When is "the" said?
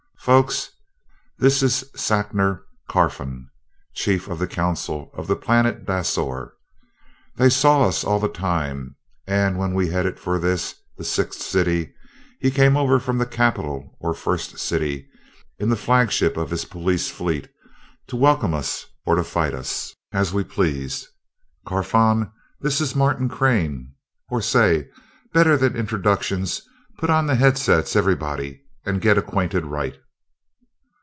4.37-4.45, 5.25-5.35, 8.19-8.27, 10.95-11.03, 13.17-13.25, 15.69-15.75, 27.25-27.33